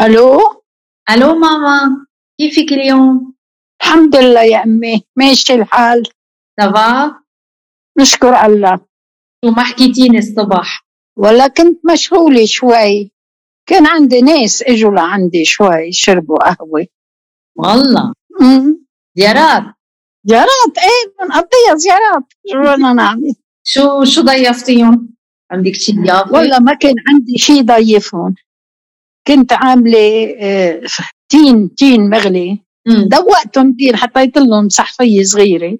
[0.00, 0.40] ألو
[1.10, 2.06] ألو ماما
[2.40, 3.34] كيفك اليوم؟
[3.82, 6.02] الحمد لله يا أمي ماشي الحال
[6.60, 7.14] سافا؟
[7.98, 8.80] نشكر الله
[9.44, 13.12] شو ما حكيتيني الصبح؟ ولا كنت مشغولة شوي
[13.68, 16.86] كان عندي ناس إجوا لعندي شوي شربوا قهوة
[17.56, 18.12] والله.
[19.16, 19.62] زيارات
[20.24, 23.34] زيارات إيه بنقضيها زيارات شو بدنا نعمل
[23.64, 25.14] شو شو ضيفتيهم؟
[25.50, 28.34] عندك شي ضيافة؟ والله ما كان عندي شيء ضيفهم
[29.28, 30.80] كنت عاملة آه،
[31.28, 32.58] تين تين مغلي.
[32.86, 35.78] دوقتهم تين حطيت لهم صحفية صغيرة.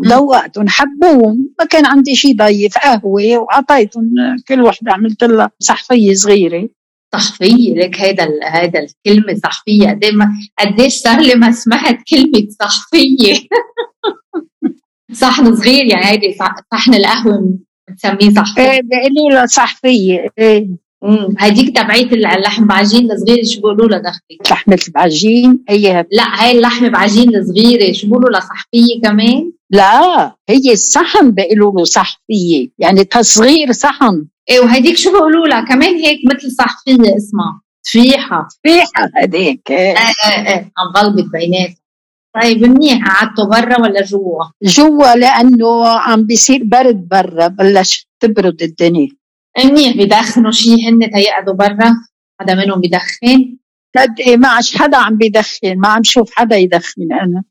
[0.00, 1.50] دوقتهم حبوهم.
[1.58, 4.10] ما كان عندي شيء ضيف قهوة وعطيتهم
[4.48, 6.68] كل وحدة عملت لها صحفية صغيرة.
[7.14, 9.88] صحفية؟ لك هيدا ال- هيدا الكلمة صحفية.
[9.90, 13.34] قد ما قديش لي ما سمعت كلمة صحفية.
[15.12, 18.62] صحن صغير يعني هيدي صح- صحن القهوة بنسميه صحفية.
[18.62, 20.68] إيه بيقولوا لها صحفية إيه.
[21.38, 26.88] هيديك تبعيت اللحم بعجين الصغيرة شو بيقولوا لها دخلي؟ لحمة العجين هي لا هاي اللحمة
[26.88, 33.72] بعجين الصغيرة شو بيقولوا لها صحفية كمان؟ لا هي الصحن بيقولوا له صحفية يعني تصغير
[33.72, 39.94] صحن إيه وهيديك شو بيقولوا لها كمان هيك مثل صحفية اسمها تفيحة ريحة هذيك إيه.
[39.96, 41.76] إيه إيه عم غلبت بيناتهم
[42.42, 49.17] طيب منيح قعدتوا برا ولا جوا؟ جوا لأنه عم بيصير برد برا بلش تبرد الدنيا
[49.64, 51.94] منيح بدخنوا شي هن تيقعدوا برا
[52.40, 53.56] حدا منهم بدخن
[53.96, 57.42] قد إيه ما عادش حدا عم بيدخن ما عم شوف حدا يدخن أنا.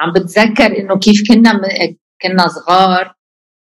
[0.00, 3.14] عم بتذكر إنه كيف كنا م- كنا صغار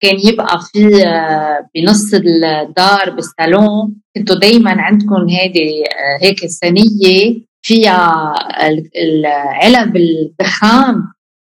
[0.01, 8.33] كان يبقى في آه، بنص الدار بالصالون كنتوا دايما عندكم هيدي آه، هيك الصينيه فيها
[8.97, 11.03] العلب الدخان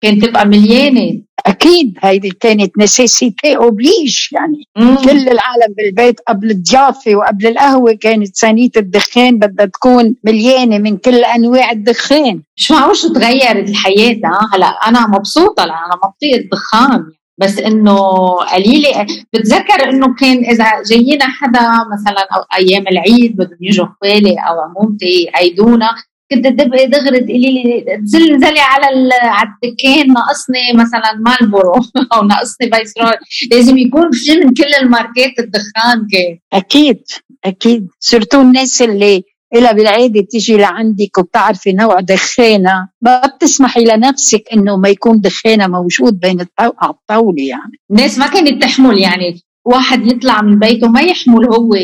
[0.00, 1.20] كانت تبقى مليانة.
[1.46, 4.96] أكيد هيدي كانت نسيسيتي أوبليج يعني مم.
[4.96, 11.24] كل العالم بالبيت قبل الضيافة وقبل القهوة كانت صينية الدخان بدها تكون مليانة من كل
[11.24, 12.42] أنواع الدخان.
[12.56, 17.04] مش معقول شو تغيرت الحياة ها؟ هلا أنا مبسوطة لأن أنا ما بطيق الدخان
[17.40, 17.96] بس إنه
[18.32, 19.06] قليلة.
[19.32, 21.60] بتذكر إنه كان إذا جايينا حدا
[21.92, 25.90] مثلا أو أيام العيد بدهم يجوا خوالي أو عمومتي يعيدونا
[26.32, 31.74] كنت تبقي دغري تقولي لي زلزلي على على الدكان ناقصني مثلا مالبورو
[32.12, 33.12] أو ناقصني Viceroy
[33.50, 37.02] لازم يكون في من كل الماركات الدخان كان أكيد
[37.44, 37.88] أكيد.
[38.00, 39.22] surtout الناس اللي
[39.54, 46.20] إلها بالعادة تيجي لعندك وبتعرفي نوع دخانة ما بتسمحي لنفسك إنه ما يكون دخانة موجود
[46.20, 46.72] بين الطو...
[46.78, 47.72] على الطاولة يعني.
[47.90, 49.40] الناس ما كانت تحمل يعني.
[49.64, 51.74] واحد يطلع من بيته ما يحمل هو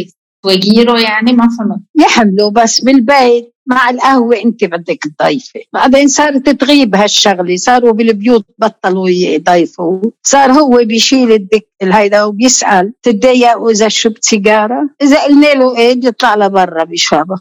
[0.44, 1.82] وجيره يعني ما فهمت.
[2.00, 3.53] يحملوا بس بالبيت.
[3.66, 5.58] مع القهوة أنت بدك تضيفي.
[5.72, 7.56] بعدين صارت تغيب هالشغلة.
[7.56, 10.00] صاروا بالبيوت بطلوا يضيفوا.
[10.22, 16.34] صار هو بيشيل الدك الهيدا وبيسأل تتضايقوا إذا شربت سيجارة؟ إذا قلنا له إيه بيطلع
[16.34, 17.40] لبرا بيشربها.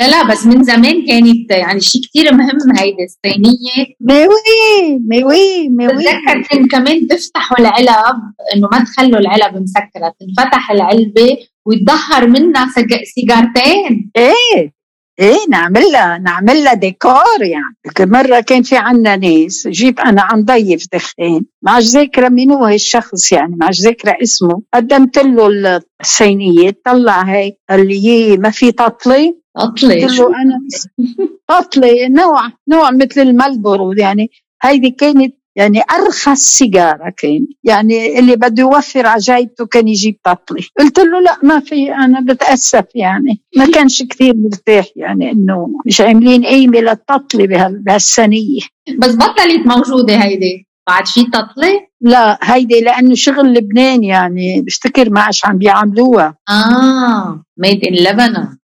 [0.00, 3.94] لا لا بس من زمان كانت يعني شيء كتير مهم هيدي الصينية.
[4.00, 8.16] ميوي ميوي ميوي بتذكر كان كمان تفتحوا العلب
[8.54, 10.14] إنه ما تخلوا العلب مسكرة.
[10.20, 11.36] تنفتح العلبة
[11.66, 12.68] ويتدهر منها
[13.14, 14.10] سيجارتين.
[14.16, 14.79] إيه.
[15.20, 18.10] إيه نعمل لها نعمل لها ديكور يعني.
[18.12, 21.42] مرة كان في عنا ناس جيت أنا عم ضيف دخان.
[21.62, 24.62] ما عادش ذاكرة مين هو هالشخص يعني ما عادش ذاكرة اسمه.
[24.74, 30.60] قدمت له الصينية طلع هيك قال لي "يي، ما في تطلي قلت له أنا
[31.48, 34.30] تطلي نوع نوع مثل الملبورو يعني.
[34.62, 37.46] هيدي كانت يعني ارخص سيجاره كان.
[37.64, 40.66] يعني اللي بده يوفر على جايبته كان يجيب تطلي.
[40.78, 43.40] قلت له لا ما في أنا بتأسف يعني.
[43.56, 48.60] ما كانش كثير مرتاح يعني إنه مش عاملين قيمة للتطلي بهال- بهالسنية.
[48.98, 50.66] بس بطلت موجودة هيدي.
[50.88, 54.60] بعد في تطلي؟ لا هيدي لأنه شغل لبنان يعني.
[54.66, 56.36] بفتكر ما عم بيعملوها.
[56.50, 58.56] آه ميد ان لبنان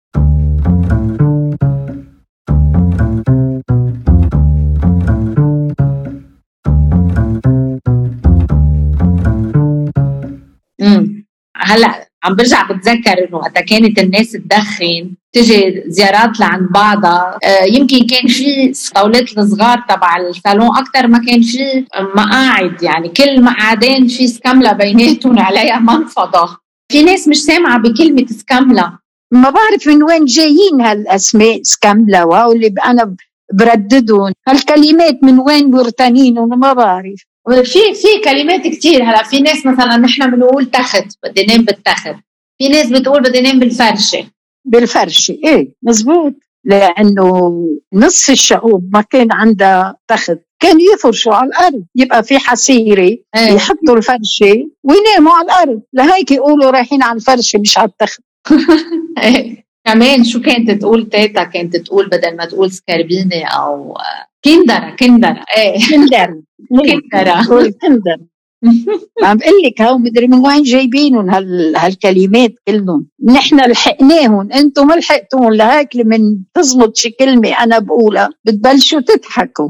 [11.65, 17.37] هلا عم برجع بتذكر انه وقتها كانت الناس تدخن تجي زيارات لعند بعضها.
[17.43, 21.85] آه يمكن كان في طاولات الصغار تبع الصالون أكثر ما كان في
[22.15, 26.57] مقاعد يعني كل مقعدين في سكمله بيناتهم عليها منفضة.
[26.91, 28.97] في ناس مش سامعة بكلمة سكمله
[29.31, 33.15] ما بعرف من وين جايين هالأسماء سكاملا وهول اللي أنا
[33.53, 34.33] برددهم.
[34.47, 37.25] هالكلمات من وين مرتنين ما بعرف.
[37.49, 39.03] في في كلمات كتير.
[39.03, 42.15] هلا في ناس مثلا نحن بنقول تخت بدي نام بالتخت
[42.57, 44.25] في ناس بتقول بدي نام بالفرشة.
[44.65, 45.37] بالفرشة.
[45.45, 46.33] إيه مزبوط.
[46.63, 47.51] لأنه
[47.93, 51.83] نصف الشعوب ما كان عندها تخت كان يفرشوا على الأرض.
[51.95, 53.51] يبقى في حسيره إيه.
[53.55, 55.81] يحطوا الفرشة ويناموا على الأرض.
[55.93, 58.21] لهيك يقولوا رايحين على الفرشة مش على التخت
[59.23, 59.65] إيه.
[59.85, 63.97] كمان شو كانت تقول تيتا؟ كانت تقول بدل ما تقول سكربيني أو
[64.45, 65.43] كندرة كندرة.
[65.57, 65.79] إيه.
[65.89, 66.41] كندرة.
[67.11, 67.43] كندرة.
[67.81, 68.19] كندرة.
[69.23, 71.29] عم بقول لك هو مدري من وين جايبينهم
[71.75, 73.07] هالكلمات كلهم.
[73.25, 76.19] نحن لحقناهم أنتم ما لحقتوهم لهيك لمن
[76.53, 79.69] تزبط شي كلمة أنا بقولها بتبلشوا تضحكوا.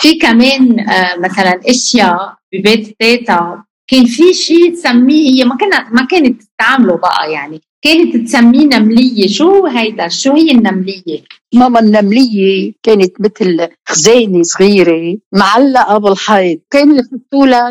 [0.00, 6.04] في كمان آه، مثلا أشياء ببيت تيتا كان في شيء تسميه هي ما كنا ما
[6.06, 7.60] كانت تستعمله بقى يعني.
[7.82, 9.26] كانت تسميه نملية.
[9.28, 11.22] شو هيدا؟ شو هي النملية؟
[11.54, 16.60] ماما النملية كانت مثل خزانة صغيرة معلقة بالحيط.
[16.70, 17.70] كانوا يحطوا لها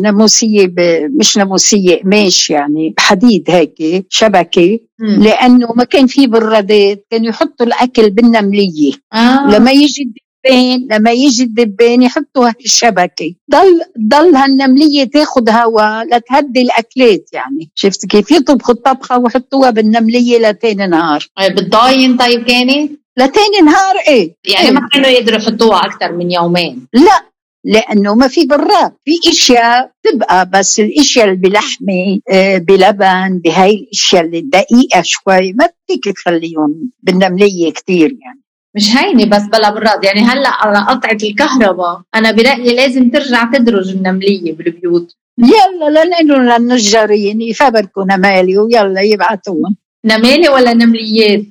[0.00, 0.80] ناموسية ب...
[1.18, 4.78] مش ناموسية قماش يعني بحديد هيك شبكة.
[5.00, 5.22] مم.
[5.22, 8.92] لأنه ما كان في برادات كانوا يحطوا الأكل بالنملية.
[9.12, 9.50] آه.
[9.50, 10.12] لما يجي
[10.46, 13.34] الدبان لما يجي الدبان يحطوها في الشبكة.
[13.50, 17.70] ضل ضل هالنملية تاخذ هواء لتهدي الأكلات يعني.
[17.74, 21.26] شفت كيف يطبخوا الطبخة ويحطوها بالنملية لتاني نهار.
[21.40, 24.36] إيه، بالضاين طيب كانت؟ لتاني نهار إيه.
[24.44, 24.72] يعني إيه.
[24.74, 26.86] ما كانوا يقدروا يحطوها أكثر من يومين.
[26.92, 27.32] لا
[27.64, 34.24] لأنه ما في براد في أشياء تبقى بس الأشياء اللي بلحمة آه، بلبن بهاي الأشياء
[34.24, 38.42] اللي دقيقة شوي ما فيك تخليهم بالنملية كثير يعني.
[38.76, 40.04] مش هينه بس بلا براد.
[40.04, 45.16] يعني هلأ على قطعة الكهرباء أنا برأيي لازم ترجع تدرج النملية بالبيوت.
[45.38, 51.44] يلا لأنه للنجارين يفبركوا نمالي ويلا يبعثوهم نمالي ولا نمليات؟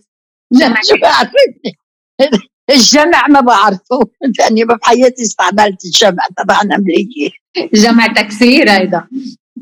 [0.53, 0.79] جمع
[2.69, 3.99] الجمع ما بعرفه.
[4.39, 7.29] لأني بحياتي استعملت الجمع تبع نملية.
[7.73, 9.07] جمع تكسير هيدا.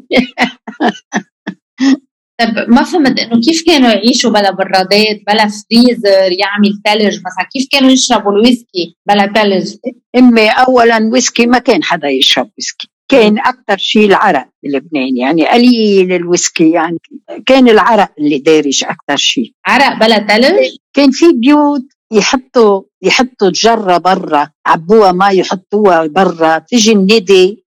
[2.40, 7.68] طب ما فهمت إنه كيف كانوا يعيشوا بلا برادات بلا فريزر يعمل ثلج مثلا؟ كيف
[7.72, 9.76] كانوا يشربوا الويسكي بلا ثلج
[10.18, 12.88] امي اولا ويسكي ما كان حدا يشرب ويسكي.
[13.12, 16.98] كان أكثر شيء العرق بلبنان يعني قليل الويسكي يعني
[17.46, 19.52] كان العرق اللي دارج أكثر شيء.
[19.66, 26.92] عرق بلا ثلج كان في بيوت يحطوا يحطوا جره برا عبوها ما يحطوها برا تجي
[26.92, 27.64] الندي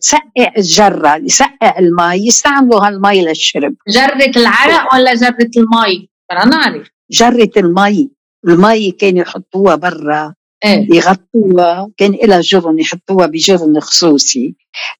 [0.00, 3.74] تسقع الجرة يسقع المي يستعملوا هالمي للشرب.
[3.88, 8.10] جرة العرق ولا جرة المي بدنا نعرف جرة المي
[8.48, 10.34] المي كانوا يحطوها برا
[10.64, 14.54] إيه؟ يغطوها كان لها جرن يحطوها بجرن خصوصي.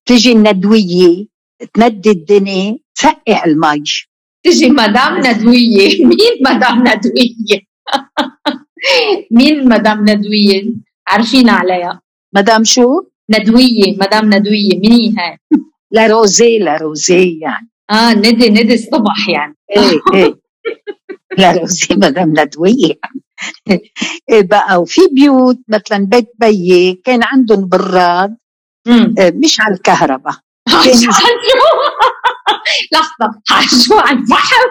[0.06, 1.26] تجي الندوية
[1.74, 3.82] تندي الدنيا تسقع المي
[4.44, 6.04] تجي مدام ندوية.
[6.10, 7.60] مين مدام ندوية؟
[9.38, 10.64] مين مدام ندوية؟
[11.08, 12.00] عارفين عليها.
[12.34, 15.38] مدام شو؟ ندوية مدام ندوية مين هي
[15.90, 17.70] لا روزي لا روزي يعني.
[17.90, 19.56] آه ندي ندي الصبح يعني.
[19.76, 20.34] إيه إيه.
[21.38, 22.94] لا روزي مدام ندوية.
[24.30, 28.36] إيه بقى وفي بيوت مثلا بيت بيي كان عندهم براد
[28.88, 30.34] إيه مش على الكهرباء.
[32.92, 33.40] لحظة
[33.86, 34.68] شو على الفحم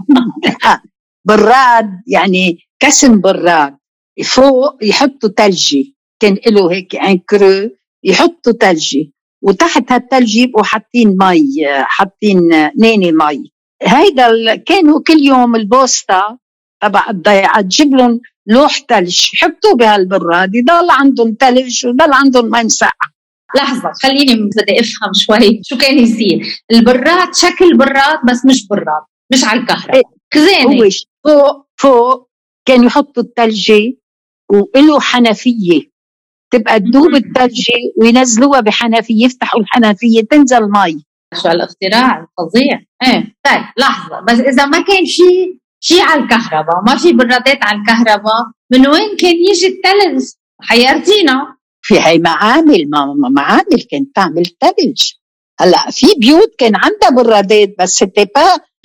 [1.28, 3.76] براد يعني كسم براد
[4.24, 7.70] فوق يحطوا ثلجي كان له هيك en creux
[8.04, 9.12] يحطوا ثلجي
[9.42, 11.44] وتحت هالثلج يبقوا حاطين مي
[11.82, 12.48] حاطين
[12.78, 13.52] ناني مي.
[13.82, 16.38] هيدا كانوا كل يوم البوسطة
[16.82, 23.12] تبع الضيعة تجيب لهم لوح ثلج يحطوه بهالبراد يضل عندهم ثلج ويضل عندهم مي مسقعة
[23.56, 26.46] لحظة خليني بدي أفهم شوي شو كان يصير.
[26.72, 29.96] البراد شكل براد بس مش براد مش على الكهرباء.
[29.96, 30.02] إيه.
[30.34, 30.90] خزانة.
[31.24, 32.28] فوق فوق
[32.66, 33.92] كانوا يحطوا الثلجة
[34.50, 35.91] وله حنفية.
[36.52, 41.04] تبقى تذوب الثلجة وينزلوها بحنفية يفتحوا الحنفية تنزل مي.
[41.42, 44.20] شو هالاختراع الفظيع إيه طيب لحظة.
[44.20, 49.16] بس إذا ما كان في شيء على الكهرباء ما في برادات على الكهرباء من وين
[49.16, 50.24] كان يجي الثلج
[50.60, 51.56] حيرتينا.
[51.84, 55.02] في هي معامل ما معامل كانت تعمل ثلج
[55.60, 58.42] هلأ في بيوت كان عندها برادات بس با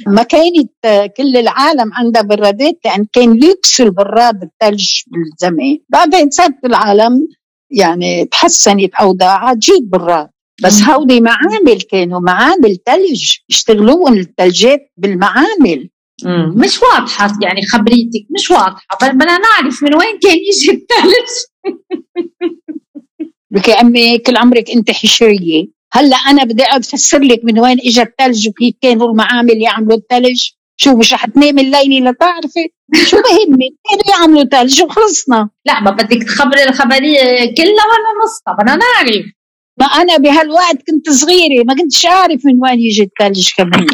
[0.07, 7.27] ما كانت كل العالم عندها برادات لأن كان لوكس البراد الثلج بالزمان بعدين صارت العالم
[7.71, 10.29] يعني تحسنت اوضاعها تجيب براد
[10.63, 15.89] بس هودي معامل كانوا معامل ثلج يشتغلون الثلجات بالمعامل.
[16.23, 16.53] مم.
[16.55, 18.97] مش واضحة يعني خبريتك مش واضحة.
[19.01, 21.27] بل بدنا نعرف من وين كان يجي الثلج
[23.51, 25.67] لك أمي كل عمرك أنت حشرية.
[25.93, 30.95] هلأ أنا بدي أفسر لك من وين إجا الثلج وكيف كانوا المعامل يعملوا الثلج شو
[30.97, 32.69] مش رح تنامي الليلة لتعرفي
[33.09, 37.23] شو بهمك كانوا يعملوا ثلج وخلصنا لا ما بدك تخبري الخبرية
[37.57, 39.25] كلها ولا نصها بدنا نعرف.
[39.79, 43.87] ما أنا بهالوقت كنت صغيرة ما كنتش أعرف من وين يجي الثلج كمان.